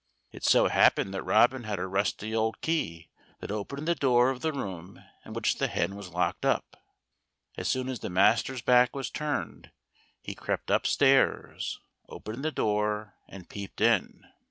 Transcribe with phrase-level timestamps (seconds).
[0.31, 4.41] It so happened that Robin had a rusty old key that opened the door of
[4.41, 6.75] the room in which the hen was locked up.
[7.55, 9.69] As soon as his master's back was turned
[10.19, 11.79] he crept upstairs,
[12.09, 14.23] opened the door, and peeped in.